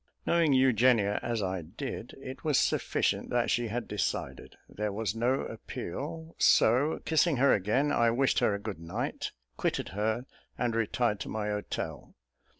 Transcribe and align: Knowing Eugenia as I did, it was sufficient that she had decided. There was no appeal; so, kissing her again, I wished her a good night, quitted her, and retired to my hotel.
Knowing 0.25 0.51
Eugenia 0.51 1.19
as 1.21 1.43
I 1.43 1.61
did, 1.61 2.13
it 2.19 2.43
was 2.43 2.57
sufficient 2.59 3.29
that 3.29 3.51
she 3.51 3.67
had 3.67 3.87
decided. 3.87 4.55
There 4.67 4.91
was 4.91 5.13
no 5.15 5.41
appeal; 5.41 6.35
so, 6.39 6.99
kissing 7.05 7.37
her 7.37 7.53
again, 7.53 7.91
I 7.91 8.09
wished 8.09 8.39
her 8.39 8.55
a 8.55 8.59
good 8.59 8.79
night, 8.79 9.31
quitted 9.57 9.89
her, 9.89 10.25
and 10.57 10.73
retired 10.75 11.19
to 11.19 11.29
my 11.29 11.49
hotel. 11.49 12.15